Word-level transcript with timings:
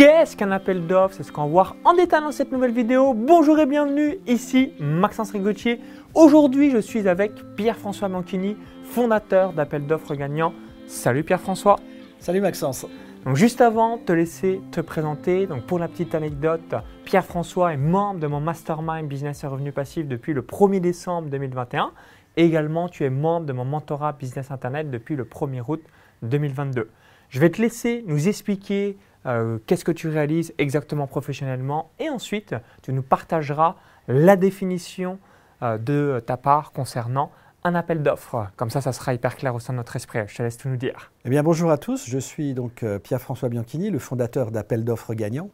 Qu'est-ce 0.00 0.34
qu'un 0.34 0.50
appel 0.50 0.86
d'offres? 0.86 1.14
C'est 1.14 1.24
ce 1.24 1.30
qu'on 1.30 1.42
va 1.42 1.48
voir 1.48 1.76
en 1.84 1.92
détail 1.92 2.22
dans 2.22 2.32
cette 2.32 2.52
nouvelle 2.52 2.72
vidéo. 2.72 3.12
Bonjour 3.12 3.58
et 3.58 3.66
bienvenue, 3.66 4.16
ici 4.26 4.72
Maxence 4.80 5.32
Rigotier. 5.32 5.78
Aujourd'hui, 6.14 6.70
je 6.70 6.78
suis 6.78 7.06
avec 7.06 7.32
Pierre-François 7.54 8.08
Bianchini, 8.08 8.56
fondateur 8.82 9.52
d'Appel 9.52 9.86
d'offres 9.86 10.14
gagnant. 10.14 10.54
Salut 10.86 11.22
Pierre-François. 11.22 11.76
Salut 12.18 12.40
Maxence. 12.40 12.86
Donc 13.26 13.36
juste 13.36 13.60
avant 13.60 13.98
de 13.98 14.00
te 14.00 14.12
laisser 14.12 14.62
te 14.72 14.80
présenter, 14.80 15.46
donc 15.46 15.64
pour 15.64 15.78
la 15.78 15.86
petite 15.86 16.14
anecdote, 16.14 16.74
Pierre-François 17.04 17.74
est 17.74 17.76
membre 17.76 18.20
de 18.20 18.26
mon 18.26 18.40
mastermind 18.40 19.06
business 19.06 19.44
et 19.44 19.48
revenus 19.48 19.74
passifs 19.74 20.08
depuis 20.08 20.32
le 20.32 20.40
1er 20.40 20.80
décembre 20.80 21.28
2021. 21.28 21.92
Et 22.38 22.46
également, 22.46 22.88
tu 22.88 23.04
es 23.04 23.10
membre 23.10 23.44
de 23.44 23.52
mon 23.52 23.66
mentorat 23.66 24.14
business 24.14 24.50
internet 24.50 24.90
depuis 24.90 25.14
le 25.14 25.24
1er 25.24 25.60
août 25.68 25.82
2022. 26.22 26.88
Je 27.30 27.38
vais 27.38 27.48
te 27.50 27.62
laisser 27.62 28.04
nous 28.08 28.26
expliquer 28.26 28.98
euh, 29.24 29.58
qu'est-ce 29.66 29.84
que 29.84 29.92
tu 29.92 30.08
réalises 30.08 30.52
exactement 30.58 31.06
professionnellement 31.06 31.92
et 32.00 32.10
ensuite 32.10 32.56
tu 32.82 32.92
nous 32.92 33.02
partageras 33.02 33.76
la 34.08 34.34
définition 34.34 35.20
euh, 35.62 35.78
de 35.78 36.20
ta 36.26 36.36
part 36.36 36.72
concernant 36.72 37.30
un 37.62 37.76
appel 37.76 38.02
d'offres. 38.02 38.48
Comme 38.56 38.70
ça, 38.70 38.80
ça 38.80 38.92
sera 38.92 39.14
hyper 39.14 39.36
clair 39.36 39.54
au 39.54 39.60
sein 39.60 39.72
de 39.72 39.78
notre 39.78 39.94
esprit. 39.94 40.18
Je 40.26 40.34
te 40.34 40.42
laisse 40.42 40.56
tout 40.56 40.68
nous 40.68 40.76
dire. 40.76 41.12
Eh 41.24 41.30
bien, 41.30 41.44
bonjour 41.44 41.70
à 41.70 41.78
tous. 41.78 42.08
Je 42.08 42.18
suis 42.18 42.52
donc 42.52 42.82
euh, 42.82 42.98
Pierre-François 42.98 43.48
Bianchini, 43.48 43.90
le 43.90 44.00
fondateur 44.00 44.50
d'Appel 44.50 44.84
d'offres 44.84 45.14
gagnant. 45.14 45.50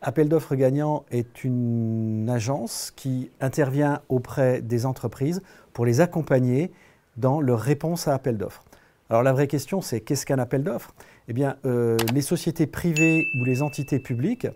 Appel 0.00 0.28
d'offres 0.28 0.54
gagnant 0.54 1.04
est 1.10 1.42
une 1.42 2.30
agence 2.30 2.92
qui 2.94 3.32
intervient 3.40 4.02
auprès 4.08 4.62
des 4.62 4.86
entreprises 4.86 5.42
pour 5.72 5.86
les 5.86 6.00
accompagner 6.00 6.70
dans 7.16 7.40
leur 7.40 7.58
réponse 7.58 8.06
à 8.06 8.14
appel 8.14 8.38
d'offres. 8.38 8.62
Alors 9.10 9.22
la 9.22 9.32
vraie 9.32 9.46
question, 9.46 9.80
c'est 9.80 10.00
qu'est-ce 10.00 10.26
qu'un 10.26 10.38
appel 10.38 10.62
d'offres? 10.62 10.94
Eh 11.28 11.32
bien, 11.32 11.56
euh, 11.64 11.96
les 12.12 12.20
sociétés 12.20 12.66
privées 12.66 13.26
ou 13.40 13.44
les 13.44 13.62
entités 13.62 13.98
publiques 13.98 14.46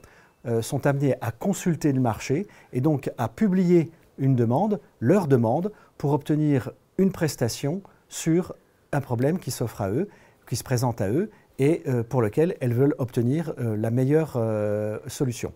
euh, 0.46 0.60
sont 0.60 0.86
amenées 0.86 1.14
à 1.22 1.32
consulter 1.32 1.90
le 1.92 2.00
marché 2.00 2.46
et 2.74 2.82
donc 2.82 3.10
à 3.16 3.28
publier 3.28 3.90
une 4.18 4.36
demande, 4.36 4.78
leur 5.00 5.26
demande, 5.26 5.72
pour 5.96 6.12
obtenir 6.12 6.70
une 6.98 7.12
prestation 7.12 7.82
sur 8.08 8.54
un 8.92 9.00
problème 9.00 9.38
qui 9.38 9.50
s'offre 9.50 9.80
à 9.80 9.90
eux, 9.90 10.08
qui 10.46 10.56
se 10.56 10.64
présente 10.64 11.00
à 11.00 11.08
eux 11.08 11.30
et 11.58 11.82
euh, 11.86 12.02
pour 12.02 12.20
lequel 12.20 12.56
elles 12.60 12.74
veulent 12.74 12.94
obtenir 12.98 13.54
la 13.58 13.90
meilleure 13.90 14.38
solution. 15.06 15.54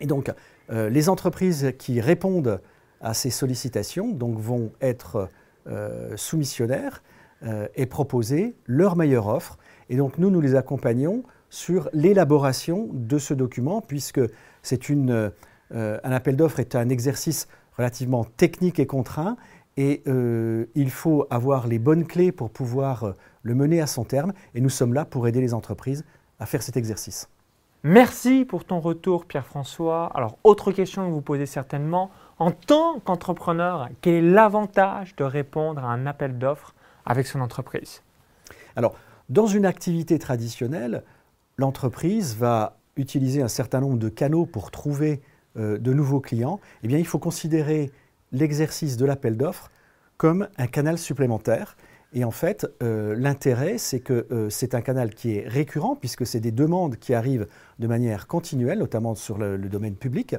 Et 0.00 0.06
donc, 0.06 0.32
les 0.70 1.08
entreprises 1.08 1.72
qui 1.78 2.00
répondent 2.00 2.60
à 3.00 3.14
ces 3.14 3.30
sollicitations 3.30 4.12
vont 4.16 4.72
être 4.80 5.28
soumissionnaires 6.16 7.02
et 7.74 7.86
proposer 7.86 8.56
leur 8.66 8.96
meilleure 8.96 9.28
offre. 9.28 9.58
Et 9.88 9.96
donc 9.96 10.18
nous, 10.18 10.30
nous 10.30 10.40
les 10.40 10.54
accompagnons 10.56 11.22
sur 11.50 11.88
l'élaboration 11.92 12.88
de 12.92 13.18
ce 13.18 13.34
document, 13.34 13.80
puisque 13.80 14.20
c'est 14.62 14.88
une, 14.88 15.30
euh, 15.74 15.98
un 16.02 16.12
appel 16.12 16.36
d'offres 16.36 16.60
est 16.60 16.74
un 16.74 16.88
exercice 16.88 17.48
relativement 17.76 18.24
technique 18.24 18.78
et 18.78 18.86
contraint, 18.86 19.36
et 19.76 20.02
euh, 20.08 20.66
il 20.74 20.90
faut 20.90 21.26
avoir 21.30 21.68
les 21.68 21.78
bonnes 21.78 22.06
clés 22.06 22.32
pour 22.32 22.50
pouvoir 22.50 23.14
le 23.42 23.54
mener 23.54 23.80
à 23.80 23.86
son 23.86 24.04
terme, 24.04 24.32
et 24.54 24.60
nous 24.60 24.68
sommes 24.68 24.92
là 24.92 25.04
pour 25.04 25.28
aider 25.28 25.40
les 25.40 25.54
entreprises 25.54 26.04
à 26.40 26.46
faire 26.46 26.62
cet 26.62 26.76
exercice. 26.76 27.28
Merci 27.84 28.44
pour 28.44 28.64
ton 28.64 28.80
retour, 28.80 29.24
Pierre-François. 29.24 30.10
Alors, 30.14 30.36
autre 30.42 30.72
question 30.72 31.06
que 31.06 31.12
vous 31.12 31.20
posez 31.20 31.46
certainement, 31.46 32.10
en 32.40 32.50
tant 32.50 32.98
qu'entrepreneur, 32.98 33.88
quel 34.00 34.14
est 34.14 34.22
l'avantage 34.22 35.14
de 35.14 35.22
répondre 35.22 35.84
à 35.84 35.88
un 35.92 36.04
appel 36.06 36.38
d'offres 36.38 36.74
avec 37.08 37.26
son 37.26 37.40
entreprise 37.40 38.02
Alors, 38.76 38.94
dans 39.28 39.46
une 39.46 39.66
activité 39.66 40.18
traditionnelle, 40.18 41.02
l'entreprise 41.56 42.36
va 42.36 42.78
utiliser 42.96 43.42
un 43.42 43.48
certain 43.48 43.80
nombre 43.80 43.98
de 43.98 44.08
canaux 44.08 44.46
pour 44.46 44.70
trouver 44.70 45.20
euh, 45.56 45.78
de 45.78 45.92
nouveaux 45.92 46.20
clients. 46.20 46.60
Eh 46.82 46.88
bien, 46.88 46.98
il 46.98 47.06
faut 47.06 47.18
considérer 47.18 47.90
l'exercice 48.30 48.96
de 48.96 49.06
l'appel 49.06 49.36
d'offres 49.36 49.70
comme 50.16 50.48
un 50.58 50.66
canal 50.66 50.98
supplémentaire. 50.98 51.76
Et 52.12 52.24
en 52.24 52.30
fait, 52.30 52.66
euh, 52.82 53.14
l'intérêt, 53.16 53.78
c'est 53.78 54.00
que 54.00 54.26
euh, 54.30 54.50
c'est 54.50 54.74
un 54.74 54.80
canal 54.80 55.14
qui 55.14 55.36
est 55.36 55.48
récurrent, 55.48 55.96
puisque 55.96 56.26
c'est 56.26 56.40
des 56.40 56.52
demandes 56.52 56.96
qui 56.96 57.14
arrivent 57.14 57.46
de 57.78 57.86
manière 57.86 58.26
continuelle, 58.26 58.78
notamment 58.78 59.14
sur 59.14 59.38
le 59.38 59.58
domaine 59.58 59.94
public. 59.94 60.36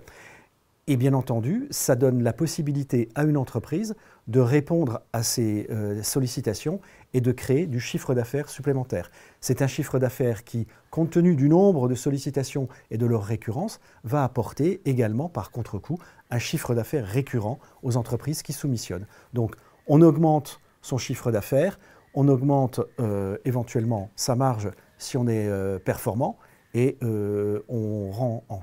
Et 0.92 0.98
bien 0.98 1.14
entendu, 1.14 1.68
ça 1.70 1.96
donne 1.96 2.24
la 2.24 2.34
possibilité 2.34 3.10
à 3.14 3.24
une 3.24 3.38
entreprise 3.38 3.96
de 4.28 4.40
répondre 4.40 5.02
à 5.14 5.22
ces 5.22 5.68
euh, 5.70 6.02
sollicitations 6.02 6.82
et 7.14 7.22
de 7.22 7.32
créer 7.32 7.68
du 7.68 7.80
chiffre 7.80 8.16
d'affaires 8.16 8.50
supplémentaire. 8.50 9.12
C'est 9.40 9.62
un 9.62 9.68
chiffre 9.68 10.00
d'affaires 10.00 10.44
qui, 10.44 10.66
compte 10.90 11.12
tenu 11.12 11.36
du 11.36 11.48
nombre 11.48 11.90
de 11.90 11.94
sollicitations 11.94 12.70
et 12.90 12.98
de 12.98 13.06
leur 13.06 13.24
récurrence, 13.24 13.80
va 14.04 14.24
apporter 14.24 14.82
également, 14.86 15.30
par 15.30 15.52
contre-coup, 15.52 16.00
un 16.32 16.40
chiffre 16.40 16.74
d'affaires 16.74 17.06
récurrent 17.06 17.60
aux 17.84 17.96
entreprises 17.96 18.42
qui 18.42 18.52
soumissionnent. 18.52 19.06
Donc, 19.34 19.56
on 19.86 20.02
augmente 20.02 20.60
son 20.82 20.98
chiffre 20.98 21.32
d'affaires, 21.32 21.78
on 22.16 22.28
augmente 22.30 22.82
euh, 23.00 23.38
éventuellement 23.46 24.10
sa 24.16 24.36
marge 24.36 24.72
si 24.98 25.18
on 25.18 25.28
est 25.28 25.48
euh, 25.48 25.78
performant, 25.78 26.40
et 26.74 26.97
euh, 27.03 27.62
on 27.68 28.12
rend, 28.12 28.44
en, 28.50 28.62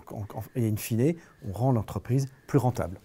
in 0.56 0.76
fine, 0.76 1.14
on 1.48 1.52
rend 1.52 1.72
l'entreprise 1.72 2.26
plus 2.46 2.58
rentable. 2.58 3.00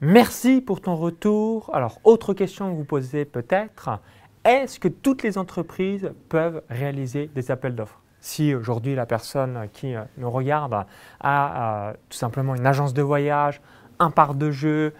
Merci 0.00 0.60
pour 0.60 0.80
ton 0.80 0.96
retour. 0.96 1.70
Alors, 1.72 2.00
autre 2.04 2.34
question 2.34 2.70
que 2.70 2.76
vous 2.76 2.84
posez 2.84 3.24
peut-être, 3.24 4.00
est-ce 4.44 4.78
que 4.78 4.88
toutes 4.88 5.22
les 5.22 5.38
entreprises 5.38 6.12
peuvent 6.28 6.62
réaliser 6.68 7.30
des 7.34 7.50
appels 7.50 7.74
d'offres? 7.74 8.00
Si 8.20 8.54
aujourd'hui 8.54 8.94
la 8.94 9.06
personne 9.06 9.68
qui 9.72 9.94
euh, 9.94 10.02
nous 10.18 10.30
regarde 10.30 10.86
a 11.20 11.88
euh, 11.88 11.92
tout 12.08 12.18
simplement 12.18 12.54
une 12.54 12.66
agence 12.66 12.94
de 12.94 13.02
voyage, 13.02 13.60
un 13.98 14.10
parc 14.10 14.36
de 14.36 14.50
jeu, 14.50 14.92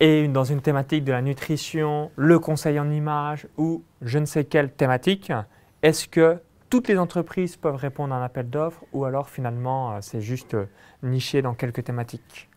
et 0.00 0.28
dans 0.28 0.44
une 0.44 0.60
thématique 0.60 1.04
de 1.04 1.12
la 1.12 1.22
nutrition, 1.22 2.10
le 2.16 2.38
conseil 2.38 2.78
en 2.78 2.90
image 2.90 3.46
ou 3.56 3.82
je 4.02 4.18
ne 4.18 4.26
sais 4.26 4.44
quelle 4.44 4.70
thématique, 4.70 5.32
est-ce 5.82 6.06
que 6.06 6.38
toutes 6.76 6.88
les 6.88 6.98
entreprises 6.98 7.56
peuvent 7.56 7.74
répondre 7.74 8.14
à 8.14 8.18
un 8.18 8.22
appel 8.22 8.50
d'offres 8.50 8.84
ou 8.92 9.06
alors 9.06 9.30
finalement 9.30 9.92
euh, 9.92 9.98
c'est 10.02 10.20
juste 10.20 10.52
euh, 10.52 10.66
niché 11.02 11.40
dans 11.40 11.54
quelques 11.54 11.82
thématiques 11.82 12.50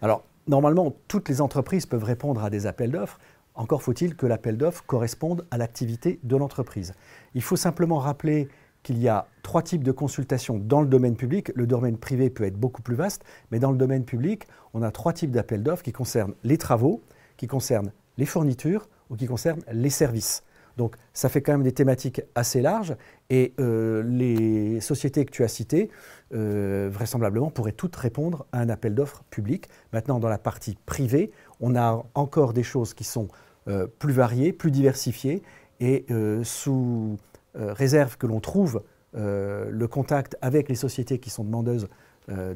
Alors 0.00 0.22
normalement 0.46 0.94
toutes 1.08 1.28
les 1.28 1.40
entreprises 1.40 1.84
peuvent 1.84 2.04
répondre 2.04 2.44
à 2.44 2.48
des 2.48 2.68
appels 2.68 2.92
d'offres. 2.92 3.18
Encore 3.56 3.82
faut-il 3.82 4.14
que 4.14 4.24
l'appel 4.24 4.56
d'offres 4.56 4.84
corresponde 4.86 5.48
à 5.50 5.58
l'activité 5.58 6.20
de 6.22 6.36
l'entreprise. 6.36 6.94
Il 7.34 7.42
faut 7.42 7.56
simplement 7.56 7.98
rappeler 7.98 8.46
qu'il 8.84 8.98
y 8.98 9.08
a 9.08 9.26
trois 9.42 9.62
types 9.62 9.82
de 9.82 9.90
consultations 9.90 10.58
dans 10.58 10.80
le 10.80 10.86
domaine 10.86 11.16
public. 11.16 11.50
Le 11.56 11.66
domaine 11.66 11.98
privé 11.98 12.30
peut 12.30 12.44
être 12.44 12.56
beaucoup 12.56 12.82
plus 12.82 12.94
vaste, 12.94 13.24
mais 13.50 13.58
dans 13.58 13.72
le 13.72 13.78
domaine 13.78 14.04
public, 14.04 14.46
on 14.74 14.82
a 14.82 14.92
trois 14.92 15.12
types 15.12 15.32
d'appels 15.32 15.64
d'offres 15.64 15.82
qui 15.82 15.92
concernent 15.92 16.34
les 16.44 16.56
travaux, 16.56 17.02
qui 17.36 17.48
concernent 17.48 17.90
les 18.16 18.26
fournitures 18.26 18.88
ou 19.10 19.16
qui 19.16 19.26
concernent 19.26 19.62
les 19.72 19.90
services. 19.90 20.44
Donc 20.76 20.96
ça 21.12 21.28
fait 21.28 21.42
quand 21.42 21.52
même 21.52 21.62
des 21.62 21.72
thématiques 21.72 22.22
assez 22.34 22.60
larges 22.60 22.96
et 23.30 23.54
euh, 23.60 24.02
les 24.02 24.80
sociétés 24.80 25.24
que 25.24 25.30
tu 25.30 25.42
as 25.42 25.48
citées, 25.48 25.90
euh, 26.34 26.88
vraisemblablement, 26.92 27.50
pourraient 27.50 27.72
toutes 27.72 27.96
répondre 27.96 28.46
à 28.52 28.60
un 28.60 28.68
appel 28.68 28.94
d'offres 28.94 29.24
public. 29.30 29.68
Maintenant, 29.92 30.18
dans 30.18 30.28
la 30.28 30.38
partie 30.38 30.76
privée, 30.86 31.30
on 31.60 31.76
a 31.76 32.04
encore 32.14 32.52
des 32.52 32.62
choses 32.62 32.94
qui 32.94 33.04
sont 33.04 33.28
euh, 33.68 33.86
plus 33.86 34.12
variées, 34.12 34.52
plus 34.52 34.70
diversifiées 34.70 35.42
et 35.80 36.06
sous 36.42 37.18
réserve 37.54 38.16
que 38.16 38.26
l'on 38.26 38.40
trouve 38.40 38.82
le 39.12 39.86
contact 39.86 40.38
avec 40.40 40.70
les 40.70 40.74
sociétés 40.74 41.18
qui 41.18 41.28
sont 41.28 41.44
demandeuses 41.44 41.86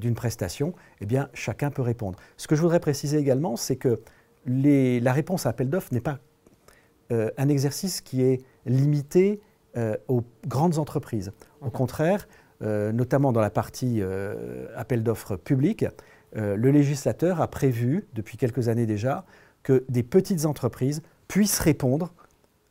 d'une 0.01 0.15
prestation, 0.15 0.73
eh 1.03 1.07
bien, 1.07 1.29
chacun 1.35 1.71
peut 1.71 1.83
répondre. 1.83 2.19
Ce 2.39 2.49
que 2.49 2.57
je 2.57 2.63
voudrais 2.63 2.81
préciser 2.81 3.19
également, 3.19 3.57
c'est 3.57 3.77
que 3.77 4.01
la 4.47 5.13
réponse 5.13 5.45
à 5.45 5.51
appel 5.51 5.69
d'offres 5.69 5.93
n'est 5.93 6.01
pas 6.01 6.21
euh, 7.13 7.31
un 7.39 7.49
exercice 7.49 8.01
qui 8.01 8.23
est 8.23 8.43
limité 8.67 9.41
euh, 9.77 9.97
aux 10.09 10.23
grandes 10.47 10.79
entreprises. 10.79 11.33
Au 11.61 11.71
contraire, 11.71 12.29
euh, 12.63 12.93
notamment 12.93 13.33
dans 13.33 13.41
la 13.41 13.51
partie 13.51 14.03
appel 14.77 15.03
d'offres 15.03 15.37
public, 15.37 15.87
le 16.35 16.71
législateur 16.71 17.41
a 17.41 17.49
prévu, 17.49 18.07
depuis 18.15 18.37
quelques 18.37 18.69
années 18.69 18.87
déjà, 18.87 19.25
que 19.65 19.85
des 19.89 20.05
petites 20.05 20.47
entreprises 20.47 21.03
puissent 21.27 21.59
répondre 21.59 22.15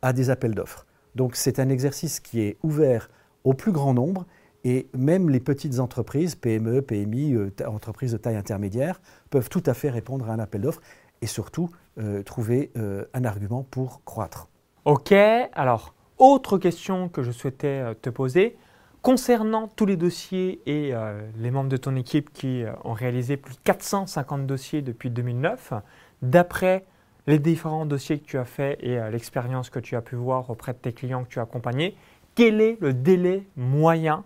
à 0.00 0.14
des 0.14 0.30
appels 0.30 0.54
d'offres. 0.54 0.86
Donc 1.14 1.36
c'est 1.36 1.58
un 1.58 1.68
exercice 1.68 2.20
qui 2.20 2.40
est 2.40 2.56
ouvert 2.62 3.10
au 3.44 3.52
plus 3.52 3.72
grand 3.72 3.92
nombre 3.92 4.26
et 4.64 4.88
même 4.96 5.28
les 5.28 5.40
petites 5.40 5.78
entreprises, 5.78 6.36
PME, 6.36 6.80
PMI, 6.80 7.36
entreprises 7.66 8.12
de 8.12 8.16
taille 8.16 8.36
intermédiaire, 8.36 9.00
peuvent 9.28 9.50
tout 9.50 9.62
à 9.66 9.74
fait 9.74 9.90
répondre 9.90 10.30
à 10.30 10.32
un 10.32 10.38
appel 10.38 10.62
d'offres 10.62 10.82
et 11.22 11.26
surtout 11.26 11.70
euh, 11.98 12.22
trouver 12.22 12.70
euh, 12.76 13.04
un 13.14 13.24
argument 13.24 13.62
pour 13.62 14.02
croître. 14.04 14.48
Ok, 14.84 15.12
alors 15.12 15.94
autre 16.18 16.58
question 16.58 17.08
que 17.08 17.22
je 17.22 17.30
souhaitais 17.30 17.66
euh, 17.66 17.94
te 17.94 18.10
poser. 18.10 18.56
Concernant 19.02 19.68
tous 19.68 19.86
les 19.86 19.96
dossiers 19.96 20.60
et 20.66 20.92
les 21.38 21.50
membres 21.50 21.70
de 21.70 21.78
ton 21.78 21.96
équipe 21.96 22.34
qui 22.34 22.64
ont 22.84 22.92
réalisé 22.92 23.38
plus 23.38 23.54
de 23.54 23.60
450 23.64 24.46
dossiers 24.46 24.82
depuis 24.82 25.08
2009, 25.08 25.72
d'après 26.20 26.84
les 27.26 27.38
différents 27.38 27.86
dossiers 27.86 28.18
que 28.18 28.26
tu 28.26 28.36
as 28.36 28.44
faits 28.44 28.78
et 28.82 29.00
l'expérience 29.10 29.70
que 29.70 29.78
tu 29.78 29.96
as 29.96 30.02
pu 30.02 30.16
voir 30.16 30.50
auprès 30.50 30.74
de 30.74 30.78
tes 30.78 30.92
clients 30.92 31.24
que 31.24 31.30
tu 31.30 31.38
as 31.38 31.44
accompagnés, 31.44 31.96
quel 32.34 32.60
est 32.60 32.76
le 32.82 32.92
délai 32.92 33.46
moyen 33.56 34.22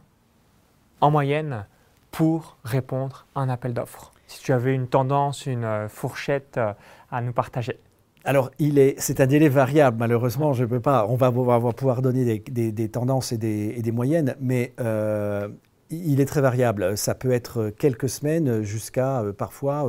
en 1.00 1.12
moyenne 1.12 1.66
pour 2.10 2.56
répondre 2.64 3.26
à 3.36 3.42
un 3.42 3.48
appel 3.48 3.74
d'offres? 3.74 4.13
Si 4.26 4.40
tu 4.40 4.52
avais 4.52 4.74
une 4.74 4.88
tendance, 4.88 5.46
une 5.46 5.64
euh, 5.64 5.88
fourchette 5.88 6.56
euh, 6.56 6.72
à 7.10 7.20
nous 7.20 7.32
partager. 7.32 7.78
Alors, 8.24 8.50
c'est 8.96 9.20
un 9.20 9.26
délai 9.26 9.50
variable, 9.50 9.98
malheureusement, 9.98 10.54
je 10.54 10.64
peux 10.64 10.80
pas, 10.80 11.06
on 11.08 11.14
va, 11.14 11.30
pouvoir 11.30 12.00
donner 12.00 12.40
des, 12.40 12.88
tendances 12.88 13.32
et 13.32 13.36
des, 13.36 13.92
moyennes, 13.92 14.34
mais 14.40 14.72
euh, 14.80 15.48
il 15.90 16.22
est 16.22 16.24
très 16.24 16.40
variable. 16.40 16.96
Ça 16.96 17.14
peut 17.14 17.32
être 17.32 17.68
quelques 17.68 18.08
semaines 18.08 18.62
jusqu'à 18.62 19.22
parfois 19.36 19.86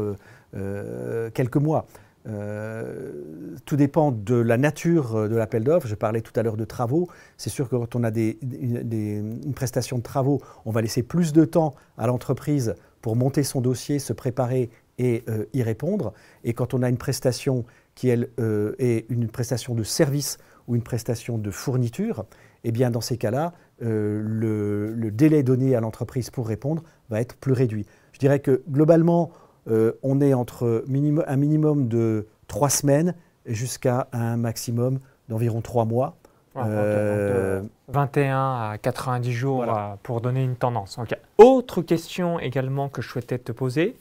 quelques 1.34 1.56
mois. 1.56 1.86
Tout 2.26 3.76
dépend 3.78 4.12
de 4.12 4.36
la 4.36 4.58
nature 4.58 5.30
de 5.30 5.36
l'appel 5.38 5.64
d'offres. 5.64 5.88
Je 5.88 5.96
parlais 5.96 6.20
tout 6.20 6.38
à 6.38 6.44
l'heure 6.44 6.58
de 6.58 6.66
travaux. 6.66 7.08
C'est 7.38 7.50
sûr 7.50 7.70
que 7.70 7.78
quand 7.78 7.96
on 7.96 8.04
a 8.04 8.10
une 8.10 9.54
prestation 9.56 9.98
de 9.98 10.04
travaux, 10.04 10.42
on 10.66 10.72
va 10.72 10.82
laisser 10.82 11.04
plus 11.04 11.32
de 11.32 11.46
temps 11.46 11.74
à 11.98 12.06
l'entreprise 12.06 12.76
pour 13.06 13.16
monter 13.16 13.44
son 13.44 13.62
dossier, 13.62 14.00
se 14.00 14.14
préparer 14.14 14.72
et 14.98 15.24
euh, 15.30 15.46
y 15.54 15.62
répondre. 15.62 16.12
Et 16.44 16.54
quand 16.54 16.74
on 16.74 16.82
a 16.82 16.90
une 16.90 16.98
prestation 16.98 17.64
qui 17.94 18.10
elle, 18.10 18.32
est 18.80 19.06
une 19.10 19.28
prestation 19.28 19.76
de 19.76 19.84
service 19.84 20.40
ou 20.68 20.76
une 20.76 20.82
prestation 20.82 21.38
de 21.38 21.52
fourniture, 21.52 22.26
eh 22.64 22.72
bien 22.72 22.90
dans 22.90 23.02
ces 23.02 23.18
cas-là, 23.18 23.54
le, 23.80 24.92
le, 24.92 25.12
délai 25.12 25.44
donné 25.44 25.76
à 25.76 25.82
l'entreprise 25.82 26.32
pour 26.32 26.48
répondre 26.48 26.82
va 27.12 27.22
être 27.22 27.36
plus 27.36 27.54
réduit. 27.54 27.86
Je 28.12 28.18
dirais 28.18 28.40
que 28.40 28.64
globalement, 28.68 29.32
euh, 29.68 29.94
on 30.02 30.20
est 30.20 30.34
entre 30.34 30.84
un 30.88 31.38
minimum 31.38 31.88
de 31.88 32.28
trois 32.48 32.72
semaines 32.72 33.14
jusqu'à 33.46 34.08
un 34.14 34.36
maximum 34.36 35.00
d'environ 35.30 35.62
trois 35.62 35.86
mois. 35.86 36.18
21 36.56 38.38
euh, 38.38 38.72
à 38.72 38.78
90 38.78 39.34
jours 39.34 39.66
pour 40.04 40.22
donner 40.22 40.44
une 40.44 40.56
tendance. 40.56 41.00
Autre 41.38 41.82
question 41.82 42.40
également 42.40 42.90
que 42.90 43.02
je 43.02 43.10
souhaitais 43.10 43.38
te 43.38 43.52
poser. 43.52 43.98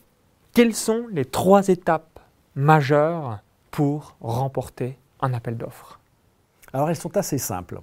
Quelles 0.52 0.74
sont 0.74 1.06
les 1.10 1.24
trois 1.24 1.68
étapes 1.68 2.20
majeures 2.54 3.40
pour 3.70 4.16
remporter 4.20 4.96
un 5.20 5.34
appel 5.34 5.56
d'offres? 5.56 5.98
Alors 6.72 6.90
elles 6.90 6.96
sont 6.96 7.16
assez 7.16 7.38
simples. 7.38 7.80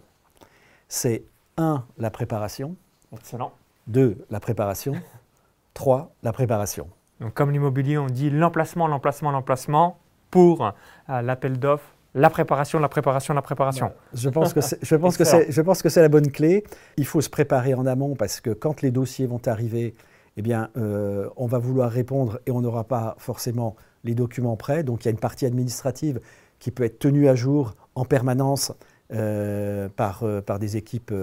C'est 0.88 1.24
1. 1.58 1.84
La 1.98 2.12
préparation. 2.12 2.76
Excellent. 3.14 3.52
2. 3.88 4.26
La 4.30 4.40
préparation. 4.40 4.94
3. 5.74 6.12
La 6.24 6.34
préparation. 6.34 6.88
Donc, 7.20 7.34
comme 7.34 7.52
l'immobilier, 7.52 7.98
on 7.98 8.08
dit 8.08 8.30
l'emplacement, 8.30 8.88
l'emplacement, 8.88 9.32
l'emplacement 9.32 10.00
pour 10.32 10.66
euh, 10.66 11.22
l'appel 11.22 11.60
d'offres, 11.60 11.94
la 12.14 12.30
préparation, 12.30 12.80
la 12.80 12.90
préparation, 12.90 13.34
la 13.34 13.42
préparation. 13.42 13.92
Je 14.14 14.30
pense 14.30 14.54
que 14.54 14.60
je 14.82 14.96
pense 14.96 15.18
que 15.18 15.24
c'est, 15.24 15.52
je 15.52 15.62
pense 15.62 15.82
que 15.82 15.90
c'est 15.90 16.02
la 16.02 16.10
bonne 16.10 16.30
clé. 16.32 16.64
Il 16.98 17.06
faut 17.06 17.22
se 17.22 17.30
préparer 17.30 17.74
en 17.74 17.86
amont 17.86 18.16
parce 18.16 18.42
que 18.42 18.50
quand 18.50 18.82
les 18.82 18.92
dossiers 18.92 19.28
vont 19.28 19.42
arriver, 19.46 19.96
eh 20.38 20.42
bien, 20.42 20.70
euh, 20.78 21.30
on 21.38 21.48
va 21.48 21.58
vouloir 21.58 21.90
répondre 21.90 22.40
et 22.46 22.52
on 22.52 22.62
n'aura 22.62 22.84
pas 22.84 23.16
forcément 23.18 23.76
les 24.04 24.16
documents 24.16 24.58
prêts. 24.58 24.84
Donc, 24.84 25.04
il 25.04 25.06
y 25.06 25.10
a 25.10 25.12
une 25.12 25.20
partie 25.20 25.46
administrative 25.46 26.20
qui 26.60 26.72
peut 26.72 26.84
être 26.84 27.00
tenue 27.00 27.28
à 27.28 27.36
jour 27.36 27.76
en 27.96 28.06
permanence 28.06 28.74
euh, 29.14 29.90
par, 29.90 30.24
par 30.46 30.60
des 30.60 30.78
équipes 30.78 31.14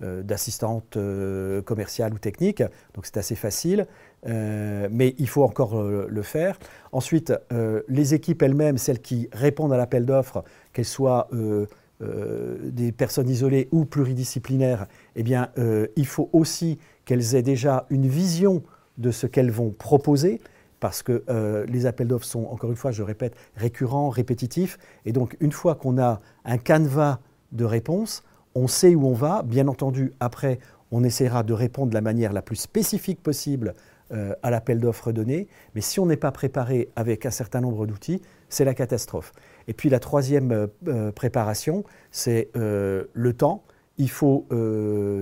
d'assistantes 0.00 0.98
commerciales 1.64 2.14
ou 2.14 2.18
techniques. 2.18 2.62
Donc, 2.94 3.04
c'est 3.06 3.18
assez 3.18 3.36
facile. 3.36 3.86
Euh, 4.26 4.88
mais 4.90 5.14
il 5.18 5.28
faut 5.28 5.44
encore 5.44 5.78
euh, 5.78 6.06
le 6.08 6.22
faire. 6.22 6.58
Ensuite, 6.92 7.32
euh, 7.52 7.82
les 7.88 8.14
équipes 8.14 8.42
elles-mêmes, 8.42 8.78
celles 8.78 9.00
qui 9.00 9.28
répondent 9.32 9.72
à 9.72 9.76
l'appel 9.76 10.04
d'offres, 10.04 10.44
qu'elles 10.72 10.84
soient 10.84 11.28
des 12.00 12.92
personnes 12.92 13.30
isolées 13.30 13.68
ou 13.72 13.86
pluridisciplinaires, 13.86 14.86
eh 15.14 15.22
bien, 15.22 15.48
il 15.96 16.06
faut 16.06 16.28
aussi 16.34 16.78
qu'elles 17.06 17.34
aient 17.34 17.42
déjà 17.42 17.86
une 17.88 18.06
vision 18.06 18.62
de 18.98 19.10
ce 19.10 19.26
qu'elles 19.26 19.50
vont 19.50 19.70
proposer, 19.70 20.40
parce 20.78 21.02
que 21.02 21.24
les 21.66 21.86
appels 21.86 22.08
d'offres 22.08 22.26
sont, 22.26 22.44
encore 22.44 22.70
une 22.70 22.76
fois, 22.76 22.90
je 22.90 23.02
répète, 23.02 23.34
récurrents, 23.56 24.10
répétitifs, 24.10 24.78
et 25.06 25.12
donc 25.12 25.38
une 25.40 25.52
fois 25.52 25.74
qu'on 25.74 25.98
a 25.98 26.20
un 26.44 26.58
canevas 26.58 27.18
de 27.52 27.64
réponses, 27.64 28.22
on 28.54 28.68
sait 28.68 28.94
où 28.94 29.06
on 29.06 29.14
va. 29.14 29.42
Bien 29.42 29.66
entendu, 29.66 30.12
après, 30.20 30.58
on 30.90 31.02
essaiera 31.02 31.42
de 31.42 31.52
répondre 31.52 31.90
de 31.90 31.94
la 31.94 32.02
manière 32.02 32.32
la 32.34 32.42
plus 32.42 32.56
spécifique 32.56 33.22
possible 33.22 33.74
euh, 34.12 34.34
à 34.44 34.50
l'appel 34.50 34.78
d'offres 34.78 35.10
donné. 35.10 35.48
Mais 35.74 35.80
si 35.80 35.98
on 35.98 36.06
n'est 36.06 36.16
pas 36.16 36.30
préparé 36.30 36.90
avec 36.94 37.26
un 37.26 37.32
certain 37.32 37.60
nombre 37.60 37.86
d'outils, 37.86 38.22
c'est 38.48 38.64
la 38.64 38.72
catastrophe. 38.72 39.32
Et 39.66 39.74
puis 39.74 39.88
la 39.88 39.98
troisième 39.98 40.52
euh, 40.52 40.66
euh, 40.86 41.10
préparation, 41.10 41.82
c'est 42.12 42.50
le 42.54 43.32
temps. 43.32 43.64
Il 43.98 44.08
faut 44.08 44.46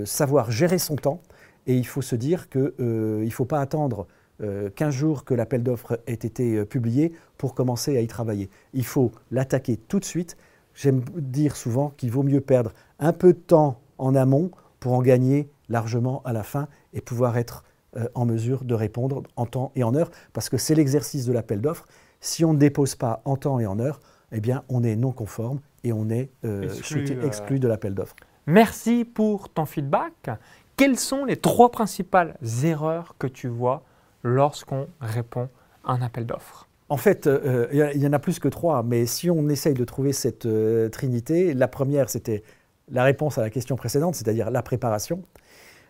savoir 0.05 0.51
gérer 0.51 0.79
son 0.79 0.97
temps 0.97 1.23
et 1.67 1.77
il 1.77 1.87
faut 1.87 2.03
se 2.03 2.15
dire 2.15 2.51
qu'il 2.51 2.73
ne 2.79 3.31
faut 3.31 3.45
pas 3.45 3.61
attendre 3.61 4.07
15 4.41 4.93
jours 4.93 5.25
que 5.25 5.33
l'appel 5.33 5.63
d'offres 5.63 6.01
ait 6.07 6.13
été 6.13 6.65
publié 6.65 7.13
pour 7.39 7.55
commencer 7.55 7.97
à 7.97 8.01
y 8.01 8.07
travailler. 8.07 8.51
Il 8.75 8.85
faut 8.85 9.13
l'attaquer 9.31 9.77
tout 9.77 10.01
de 10.01 10.05
suite. 10.05 10.37
J'aime 10.75 11.03
dire 11.17 11.57
souvent 11.57 11.91
qu'il 11.97 12.11
vaut 12.11 12.25
mieux 12.25 12.41
perdre 12.41 12.73
un 12.99 13.13
peu 13.13 13.33
de 13.33 13.39
temps 13.39 13.81
en 13.97 14.15
amont 14.17 14.51
pour 14.81 14.93
en 14.93 15.03
gagner 15.03 15.49
largement 15.69 16.21
à 16.25 16.33
la 16.33 16.43
fin 16.43 16.69
et 16.93 17.01
pouvoir 17.01 17.39
être 17.39 17.65
euh, 17.96 18.08
en 18.14 18.25
mesure 18.25 18.64
de 18.64 18.75
répondre 18.75 19.23
en 19.37 19.46
temps 19.46 19.73
et 19.76 19.85
en 19.85 19.94
heure, 19.94 20.11
parce 20.32 20.49
que 20.49 20.56
c'est 20.56 20.75
l'exercice 20.75 21.26
de 21.26 21.32
l'appel 21.32 21.61
d'offres. 21.61 21.87
Si 22.20 22.44
on 22.44 22.52
ne 22.52 22.58
dépose 22.58 22.94
pas 22.94 23.23
en 23.25 23.37
temps 23.37 23.61
et 23.61 23.67
en 23.67 23.79
heure, 23.79 24.00
eh 24.32 24.41
bien, 24.41 24.64
on 24.69 24.82
est 24.82 24.96
non 24.96 25.12
conforme 25.12 25.61
et 25.85 25.93
on 25.93 26.08
est 26.11 26.31
euh, 26.44 26.64
euh, 26.69 27.23
exclu, 27.25 27.58
de 27.61 27.69
l'appel 27.69 27.94
d'offres. 27.94 28.17
Merci 28.46 29.05
pour 29.05 29.49
ton 29.49 29.64
feedback. 29.64 30.31
Quelles 30.76 30.99
sont 30.99 31.25
les 31.25 31.37
trois 31.37 31.70
principales 31.70 32.37
erreurs 32.64 33.14
que 33.19 33.26
tu 33.26 33.49
vois 33.49 33.85
lorsqu'on 34.23 34.88
répond 35.00 35.49
à 35.85 35.93
un 35.93 36.02
appel 36.02 36.26
d'offres? 36.26 36.69
En 36.88 36.96
fait, 36.96 37.29
il 37.73 38.02
y, 38.02 38.06
en 38.06 38.12
a 38.12 38.19
plus 38.19 38.38
que 38.38 38.49
trois, 38.49 38.82
mais 38.82 39.06
si 39.06 39.31
on 39.31 39.49
essaye 39.49 39.75
de 39.75 39.85
trouver 39.85 40.12
cette 40.12 40.46
trinité, 40.91 41.55
la 41.55 41.67
première, 41.69 42.11
c'était 42.11 42.43
la 42.91 43.05
réponse 43.05 43.38
à 43.38 43.43
la 43.43 43.50
question 43.50 43.76
précédente, 43.76 44.14
c'est-à-dire 44.14 44.50
la 44.50 44.62
préparation. 44.62 45.23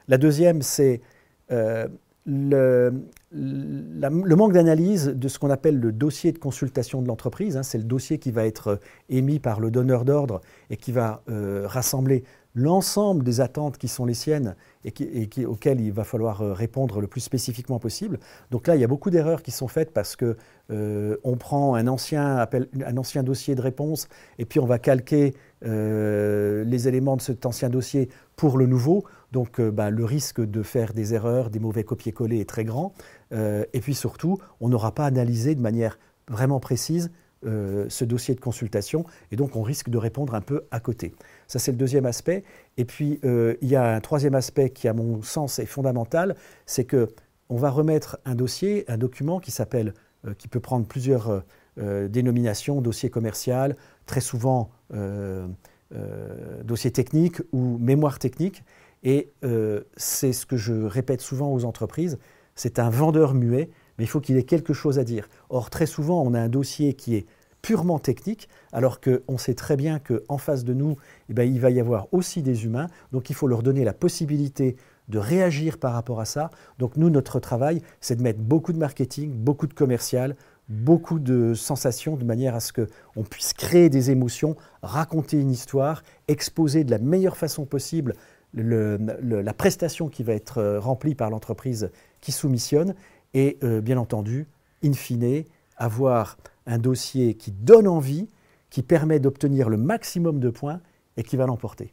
La 0.06 0.18
deuxième, 0.18 0.62
c'est 0.62 1.00
euh, 1.50 1.88
le, 2.26 2.90
manque 4.34 4.54
d'analyse 4.54 5.08
de 5.08 5.28
ce 5.28 5.38
qu'on 5.38 5.50
appelle 5.50 5.78
le 5.78 5.92
dossier 5.92 6.32
de 6.32 6.38
consultation 6.38 7.02
de 7.02 7.08
l'entreprise, 7.08 7.58
hein, 7.58 7.62
c'est 7.62 7.76
le 7.76 7.84
dossier 7.84 8.18
qui 8.18 8.30
va 8.30 8.46
être 8.46 8.68
euh, 8.68 8.76
émis 9.10 9.38
par 9.40 9.60
le 9.60 9.70
donneur 9.70 10.06
d'ordre 10.06 10.40
et 10.70 10.78
qui 10.78 10.90
va 10.90 11.22
euh, 11.28 11.64
rassembler 11.66 12.24
l'ensemble 12.54 13.24
des 13.24 13.42
attentes 13.42 13.76
qui 13.76 13.88
sont 13.88 14.06
les 14.06 14.14
siennes 14.14 14.54
et, 14.84 15.44
auxquelles 15.44 15.80
il 15.80 15.92
va 15.92 16.04
falloir 16.04 16.38
répondre 16.38 17.00
le 17.00 17.08
plus 17.08 17.20
spécifiquement 17.20 17.80
possible. 17.80 18.20
Donc 18.52 18.68
là, 18.68 18.76
il 18.76 18.80
y 18.80 18.84
a 18.84 18.86
beaucoup 18.86 19.10
d'erreurs 19.10 19.42
qui 19.42 19.50
sont 19.50 19.66
faites 19.66 19.92
parce 19.92 20.14
que 20.14 20.36
on 20.70 21.36
prend 21.36 21.74
un 21.74 21.88
ancien 21.88 22.46
dossier 23.24 23.56
de 23.56 23.60
réponse 23.60 24.06
et 24.38 24.44
puis 24.44 24.60
on 24.60 24.66
va 24.66 24.78
calquer 24.78 25.34
les 25.62 26.88
éléments 26.88 27.16
de 27.16 27.22
cet 27.22 27.44
ancien 27.44 27.70
dossier 27.70 28.08
pour 28.36 28.56
le 28.56 28.66
nouveau. 28.66 29.04
Donc 29.34 29.58
euh, 29.58 29.72
bah, 29.72 29.90
le 29.90 30.04
risque 30.04 30.40
de 30.40 30.62
faire 30.62 30.94
des 30.94 31.12
erreurs, 31.12 31.50
des 31.50 31.58
mauvais 31.58 31.82
copier-coller 31.82 32.38
est 32.38 32.48
très 32.48 32.64
grand. 32.64 32.94
Euh, 33.32 33.64
et 33.72 33.80
puis 33.80 33.94
surtout, 33.94 34.38
on 34.60 34.68
n'aura 34.68 34.94
pas 34.94 35.06
analysé 35.06 35.56
de 35.56 35.60
manière 35.60 35.98
vraiment 36.28 36.60
précise 36.60 37.10
euh, 37.44 37.86
ce 37.88 38.04
dossier 38.04 38.36
de 38.36 38.40
consultation 38.40 39.04
et 39.32 39.36
donc 39.36 39.56
on 39.56 39.62
risque 39.62 39.90
de 39.90 39.98
répondre 39.98 40.36
un 40.36 40.40
peu 40.40 40.62
à 40.70 40.78
côté. 40.78 41.12
Ça 41.48 41.58
c'est 41.58 41.72
le 41.72 41.76
deuxième 41.76 42.06
aspect. 42.06 42.44
Et 42.76 42.84
puis 42.84 43.18
il 43.24 43.68
y 43.68 43.74
a 43.74 43.96
un 43.96 44.00
troisième 44.00 44.36
aspect 44.36 44.70
qui 44.70 44.86
à 44.86 44.94
mon 44.94 45.20
sens 45.22 45.58
est 45.58 45.66
fondamental, 45.66 46.36
c'est 46.64 46.84
que 46.84 47.08
on 47.50 47.56
va 47.56 47.70
remettre 47.70 48.18
un 48.24 48.36
dossier, 48.36 48.84
un 48.88 48.96
document 48.96 49.40
qui 49.40 49.50
s'appelle, 49.50 49.92
qui 50.38 50.48
peut 50.48 50.60
prendre 50.60 50.86
plusieurs 50.86 51.44
dénominations, 51.76 52.80
dossier 52.80 53.10
commercial, 53.10 53.76
très 54.06 54.22
souvent 54.22 54.70
dossier 56.64 56.90
technique 56.90 57.42
ou 57.52 57.76
mémoire 57.78 58.18
technique. 58.18 58.64
Et 59.04 59.32
euh, 59.44 59.82
c'est 59.96 60.32
ce 60.32 60.46
que 60.46 60.56
je 60.56 60.72
répète 60.72 61.20
souvent 61.20 61.52
aux 61.52 61.64
entreprises, 61.64 62.18
c'est 62.54 62.78
un 62.78 62.90
vendeur 62.90 63.34
muet, 63.34 63.70
mais 63.98 64.04
il 64.04 64.06
faut 64.06 64.20
qu'il 64.20 64.36
ait 64.36 64.44
quelque 64.44 64.72
chose 64.72 64.98
à 64.98 65.04
dire. 65.04 65.28
Or, 65.50 65.70
très 65.70 65.86
souvent, 65.86 66.22
on 66.22 66.34
a 66.34 66.40
un 66.40 66.48
dossier 66.48 66.94
qui 66.94 67.14
est 67.14 67.26
purement 67.62 67.98
technique, 67.98 68.48
alors 68.72 69.00
qu'on 69.00 69.38
sait 69.38 69.54
très 69.54 69.76
bien 69.76 69.98
qu'en 69.98 70.38
face 70.38 70.64
de 70.64 70.74
nous, 70.74 70.96
eh 71.30 71.34
ben, 71.34 71.44
il 71.44 71.60
va 71.60 71.70
y 71.70 71.80
avoir 71.80 72.08
aussi 72.12 72.42
des 72.42 72.64
humains, 72.64 72.88
donc 73.12 73.30
il 73.30 73.34
faut 73.34 73.46
leur 73.46 73.62
donner 73.62 73.84
la 73.84 73.94
possibilité 73.94 74.76
de 75.08 75.18
réagir 75.18 75.78
par 75.78 75.92
rapport 75.94 76.20
à 76.20 76.24
ça. 76.24 76.50
Donc 76.78 76.96
nous, 76.96 77.10
notre 77.10 77.40
travail, 77.40 77.82
c'est 78.00 78.16
de 78.16 78.22
mettre 78.22 78.40
beaucoup 78.40 78.72
de 78.72 78.78
marketing, 78.78 79.32
beaucoup 79.32 79.66
de 79.66 79.74
commercial, 79.74 80.36
beaucoup 80.68 81.18
de 81.18 81.54
sensations, 81.54 82.16
de 82.16 82.24
manière 82.24 82.54
à 82.54 82.60
ce 82.60 82.72
qu'on 82.72 83.22
puisse 83.22 83.52
créer 83.52 83.90
des 83.90 84.10
émotions, 84.10 84.56
raconter 84.82 85.38
une 85.38 85.50
histoire, 85.50 86.02
exposer 86.28 86.84
de 86.84 86.90
la 86.90 86.98
meilleure 86.98 87.36
façon 87.36 87.66
possible 87.66 88.14
la 88.54 89.54
prestation 89.54 90.08
qui 90.08 90.22
va 90.22 90.32
être 90.32 90.58
euh, 90.58 90.80
remplie 90.80 91.14
par 91.14 91.30
l'entreprise 91.30 91.90
qui 92.20 92.32
soumissionne 92.32 92.94
et 93.34 93.58
euh, 93.62 93.80
bien 93.80 93.98
entendu, 93.98 94.46
in 94.84 94.92
fine, 94.92 95.44
avoir 95.76 96.36
un 96.66 96.78
dossier 96.78 97.34
qui 97.34 97.50
donne 97.50 97.88
envie, 97.88 98.28
qui 98.70 98.82
permet 98.82 99.18
d'obtenir 99.18 99.68
le 99.68 99.76
maximum 99.76 100.40
de 100.40 100.50
points 100.50 100.80
et 101.16 101.22
qui 101.22 101.36
va 101.36 101.46
l'emporter. 101.46 101.92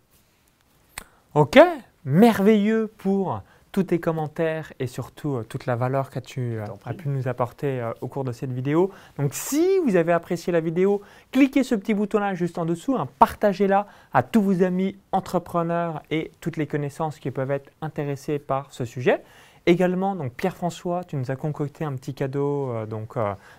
Ok, 1.34 1.60
merveilleux 2.06 2.92
pour 2.98 3.42
tous 3.72 3.84
tes 3.84 4.00
commentaires 4.00 4.74
et 4.80 4.88
surtout 4.88 5.36
euh, 5.36 5.44
toute 5.44 5.66
la 5.66 5.76
valeur 5.76 6.10
que 6.10 6.20
tu 6.20 6.58
euh, 6.58 6.66
as 6.86 6.94
pu 6.94 7.10
nous 7.10 7.28
apporter 7.28 7.80
euh, 7.80 7.92
au 8.02 8.08
cours 8.08 8.24
de 8.24 8.32
cette 8.32 8.52
vidéo. 8.52 8.92
Donc 9.18 9.34
si 9.34 9.80
vous 9.86 9.96
avez 9.96 10.12
apprécié 10.12 10.52
la 10.52 10.60
vidéo, 10.60 11.02
cliquez 11.32 11.64
ce 11.64 11.76
petit 11.76 11.94
bouton-là 11.94 12.36
juste 12.36 12.58
en 12.58 12.66
dessous, 12.66 12.96
hein, 12.96 13.08
partagez-la 13.20 13.88
à 14.14 14.24
tous 14.24 14.42
vos 14.42 14.64
amis 14.64 14.98
entrepreneurs 15.12 16.02
et 16.12 16.32
toutes 16.42 16.58
les 16.58 16.68
connaissances 16.68 17.20
qui 17.20 17.32
peuvent 17.32 17.52
être 17.52 17.72
intéressés 17.82 18.40
par 18.40 18.74
ce 18.74 18.86
sujet. 18.86 19.22
Également, 19.68 20.16
donc 20.16 20.34
Pierre-François, 20.34 21.04
tu 21.04 21.16
nous 21.16 21.30
as 21.30 21.36
concocté 21.36 21.86
un 21.86 21.94
petit 21.94 22.16
cadeau. 22.16 22.74
donc, 22.88 23.14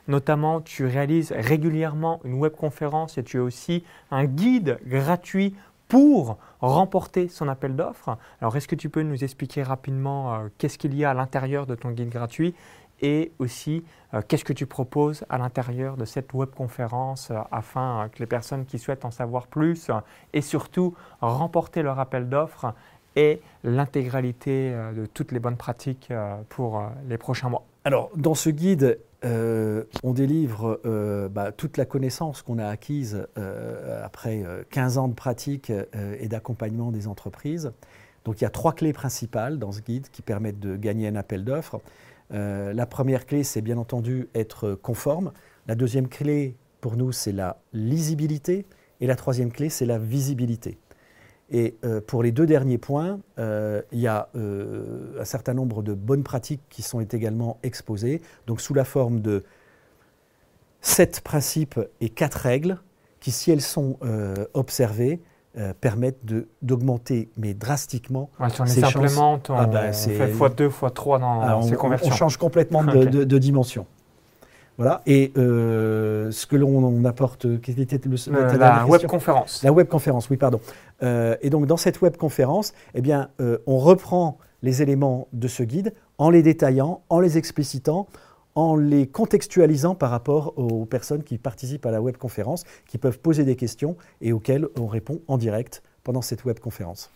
notamment, 0.08 0.60
tu 0.60 0.84
réalises 0.84 1.30
régulièrement 1.30 2.20
une 2.24 2.34
webconférence 2.34 3.18
et 3.18 3.22
tu 3.22 3.38
as 3.38 3.42
aussi 3.44 3.84
un 4.10 4.24
guide 4.24 4.80
gratuit 4.84 5.54
pour 5.92 6.38
remporter 6.62 7.28
son 7.28 7.48
appel 7.48 7.76
d'offres. 7.76 8.16
Alors, 8.40 8.56
est-ce 8.56 8.66
que 8.66 8.74
tu 8.74 8.88
peux 8.88 9.02
nous 9.02 9.24
expliquer 9.24 9.62
rapidement 9.62 10.32
euh, 10.32 10.48
qu'est-ce 10.56 10.78
qu'il 10.78 10.94
y 10.94 11.04
a 11.04 11.10
à 11.10 11.14
l'intérieur 11.14 11.66
de 11.66 11.74
ton 11.74 11.90
guide 11.90 12.08
gratuit 12.08 12.54
et 13.02 13.30
aussi 13.38 13.84
euh, 14.14 14.22
qu'est-ce 14.26 14.46
que 14.46 14.54
tu 14.54 14.64
proposes 14.64 15.26
à 15.28 15.36
l'intérieur 15.36 15.98
de 15.98 16.06
cette 16.06 16.32
webconférence 16.32 17.30
euh, 17.30 17.36
afin 17.50 18.08
que 18.10 18.20
les 18.20 18.26
personnes 18.26 18.64
qui 18.64 18.78
souhaitent 18.78 19.04
en 19.04 19.10
savoir 19.10 19.48
plus 19.48 19.90
et 20.32 20.40
surtout 20.40 20.94
remporter 21.20 21.82
leur 21.82 21.98
appel 22.00 22.26
d'offres 22.26 22.72
aient 23.14 23.42
l'intégralité 23.62 24.74
de 24.96 25.04
toutes 25.04 25.30
les 25.30 25.40
bonnes 25.40 25.58
pratiques 25.58 26.10
pour 26.48 26.82
les 27.06 27.18
prochains 27.18 27.50
mois? 27.50 27.66
Alors, 27.84 28.08
dans 28.16 28.34
ce 28.34 28.48
guide, 28.48 28.98
euh, 29.24 29.84
on 30.02 30.12
délivre 30.12 30.80
euh, 30.84 31.28
bah, 31.28 31.52
toute 31.52 31.76
la 31.76 31.84
connaissance 31.84 32.42
qu'on 32.42 32.58
a 32.58 32.66
acquise 32.66 33.26
euh, 33.38 34.04
après 34.04 34.44
15 34.70 34.98
ans 34.98 35.08
de 35.08 35.14
pratique 35.14 35.72
et 36.18 36.28
d'accompagnement 36.28 36.90
des 36.90 37.08
entreprises. 37.08 37.72
Donc 38.24 38.40
il 38.40 38.44
y 38.44 38.46
a 38.46 38.50
trois 38.50 38.72
clés 38.72 38.92
principales 38.92 39.58
dans 39.58 39.72
ce 39.72 39.80
guide 39.80 40.08
qui 40.10 40.22
permettent 40.22 40.60
de 40.60 40.76
gagner 40.76 41.08
un 41.08 41.16
appel 41.16 41.44
d'offres. 41.44 41.80
la 42.30 42.86
première 42.86 43.26
clé, 43.26 43.42
c'est 43.44 43.62
bien 43.62 43.78
entendu 43.78 44.28
être 44.34 44.74
conforme. 44.74 45.32
La 45.66 45.74
deuxième 45.74 46.08
clé, 46.08 46.56
pour 46.80 46.96
nous, 46.96 47.12
c'est 47.12 47.32
la 47.32 47.58
lisibilité. 47.72 48.66
Et 49.00 49.06
la 49.06 49.16
troisième 49.16 49.50
clé, 49.50 49.68
c'est 49.68 49.86
la 49.86 49.98
visibilité. 49.98 50.78
Et 51.52 51.76
euh, 51.84 52.00
pour 52.00 52.22
les 52.22 52.32
deux 52.32 52.46
derniers 52.46 52.78
points, 52.78 53.20
euh, 53.38 53.82
il 53.92 54.00
y 54.00 54.06
a 54.06 54.30
euh, 54.36 55.20
un 55.20 55.24
certain 55.24 55.52
nombre 55.52 55.82
de 55.82 55.92
bonnes 55.92 56.22
pratiques 56.22 56.62
qui 56.70 56.80
sont 56.80 57.00
également 57.00 57.58
exposées, 57.62 58.22
donc 58.46 58.62
sous 58.62 58.72
la 58.72 58.84
forme 58.84 59.20
de 59.20 59.44
sept 60.80 61.20
principes 61.20 61.78
et 62.00 62.08
quatre 62.08 62.36
règles 62.36 62.78
qui, 63.20 63.30
si 63.30 63.50
elles 63.52 63.60
sont 63.60 63.98
observées, 64.52 65.20
permettent 65.80 66.24
d'augmenter, 66.60 67.30
mais 67.36 67.54
drastiquement, 67.54 68.30
ouais, 68.40 68.50
si 68.50 68.60
on 68.60 68.64
les 68.64 68.82
implémente, 68.82 69.50
on, 69.50 69.54
ah 69.54 69.66
ben, 69.66 69.92
fait 69.92 70.32
x2, 70.32 70.70
x3 70.70 71.20
dans 71.20 71.62
ces 71.62 71.76
conversions. 71.76 72.10
On 72.10 72.16
change 72.16 72.36
complètement 72.36 72.82
de 72.82 73.38
dimension. 73.38 73.86
Voilà. 74.78 75.02
Et 75.06 75.32
euh, 75.36 76.30
ce 76.30 76.46
que 76.46 76.56
l'on 76.56 77.04
apporte, 77.04 77.60
quelle 77.60 77.80
était 77.80 78.00
le, 78.08 78.16
euh, 78.28 78.56
la 78.56 78.86
webconférence. 78.86 79.62
La 79.62 79.72
webconférence, 79.72 80.30
oui, 80.30 80.36
pardon. 80.36 80.60
Euh, 81.02 81.36
et 81.42 81.50
donc 81.50 81.66
dans 81.66 81.76
cette 81.76 82.00
webconférence, 82.00 82.72
eh 82.94 83.00
bien, 83.00 83.28
on 83.66 83.78
reprend 83.78 84.38
les 84.62 84.82
éléments 84.82 85.28
de 85.32 85.48
ce 85.48 85.62
guide 85.62 85.92
en 86.18 86.30
les 86.30 86.42
détaillant, 86.42 87.02
en 87.08 87.20
les 87.20 87.38
explicitant, 87.38 88.06
en 88.54 88.76
les 88.76 89.06
contextualisant 89.06 89.94
par 89.94 90.10
rapport 90.10 90.52
aux 90.56 90.84
personnes 90.84 91.22
qui 91.22 91.38
participent 91.38 91.86
à 91.86 91.90
la 91.90 92.00
webconférence, 92.00 92.64
qui 92.86 92.98
peuvent 92.98 93.18
poser 93.18 93.44
des 93.44 93.56
questions 93.56 93.96
et 94.20 94.32
auxquelles 94.32 94.68
on 94.78 94.86
répond 94.86 95.20
en 95.26 95.38
direct 95.38 95.82
pendant 96.04 96.22
cette 96.22 96.44
webconférence. 96.44 97.10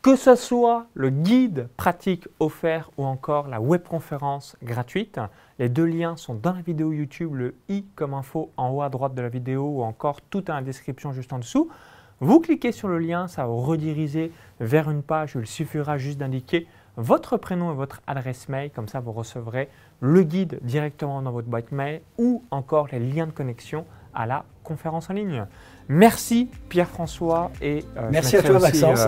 Que 0.00 0.14
ce 0.14 0.36
soit 0.36 0.86
le 0.94 1.10
guide 1.10 1.68
pratique 1.76 2.28
offert 2.38 2.88
ou 2.98 3.04
encore 3.04 3.48
la 3.48 3.60
webconférence 3.60 4.56
gratuite, 4.62 5.18
les 5.58 5.68
deux 5.68 5.86
liens 5.86 6.16
sont 6.16 6.34
dans 6.34 6.52
la 6.52 6.60
vidéo 6.60 6.92
YouTube, 6.92 7.34
le 7.34 7.56
i 7.68 7.84
comme 7.96 8.14
info 8.14 8.52
en 8.56 8.70
haut 8.70 8.82
à 8.82 8.90
droite 8.90 9.16
de 9.16 9.22
la 9.22 9.28
vidéo 9.28 9.64
ou 9.64 9.82
encore 9.82 10.20
tout 10.20 10.40
dans 10.42 10.54
la 10.54 10.62
description 10.62 11.12
juste 11.12 11.32
en 11.32 11.40
dessous. 11.40 11.68
Vous 12.20 12.38
cliquez 12.38 12.70
sur 12.70 12.86
le 12.86 13.00
lien, 13.00 13.26
ça 13.26 13.46
vous 13.46 13.60
rediriger 13.60 14.30
vers 14.60 14.88
une 14.88 15.02
page 15.02 15.34
où 15.34 15.40
il 15.40 15.48
suffira 15.48 15.98
juste 15.98 16.18
d'indiquer 16.18 16.68
votre 16.96 17.36
prénom 17.36 17.72
et 17.72 17.74
votre 17.74 18.00
adresse 18.06 18.48
mail. 18.48 18.70
Comme 18.70 18.86
ça, 18.86 19.00
vous 19.00 19.12
recevrez 19.12 19.68
le 20.00 20.22
guide 20.22 20.60
directement 20.62 21.22
dans 21.22 21.32
votre 21.32 21.48
boîte 21.48 21.72
mail 21.72 22.02
ou 22.18 22.44
encore 22.52 22.86
les 22.92 23.00
liens 23.00 23.26
de 23.26 23.32
connexion 23.32 23.84
à 24.14 24.26
la 24.26 24.44
conférence 24.62 25.10
en 25.10 25.14
ligne. 25.14 25.44
Merci 25.88 26.48
Pierre-François 26.68 27.50
et 27.62 27.84
euh, 27.96 28.08
merci 28.10 28.36
à 28.36 28.42
toi 28.42 28.58
Maxence. 28.58 29.06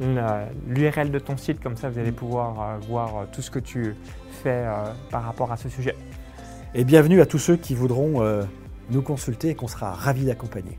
Euh, 0.00 0.46
L'URL 0.66 1.10
de 1.10 1.18
ton 1.18 1.36
site, 1.36 1.62
comme 1.62 1.76
ça 1.76 1.90
vous 1.90 1.98
allez 1.98 2.12
pouvoir 2.12 2.60
euh, 2.60 2.76
voir 2.88 3.26
tout 3.32 3.42
ce 3.42 3.50
que 3.50 3.58
tu 3.58 3.94
fais 4.42 4.64
par 5.10 5.24
rapport 5.24 5.52
à 5.52 5.56
ce 5.56 5.68
sujet. 5.68 5.94
Et 6.74 6.84
bienvenue 6.84 7.20
à 7.20 7.26
tous 7.26 7.38
ceux 7.38 7.56
qui 7.56 7.74
voudront 7.74 8.22
nous 8.90 9.02
consulter 9.02 9.50
et 9.50 9.54
qu'on 9.54 9.68
sera 9.68 9.92
ravis 9.92 10.24
d'accompagner. 10.24 10.78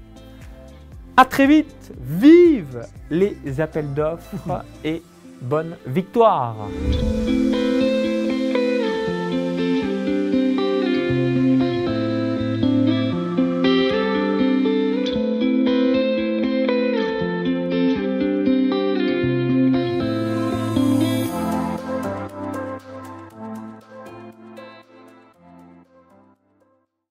À 1.15 1.25
très 1.25 1.45
vite, 1.45 1.93
vive 2.01 2.87
les 3.11 3.61
appels 3.61 3.93
d'offres 3.93 4.63
et 4.83 5.03
bonne 5.41 5.77
victoire 5.85 6.55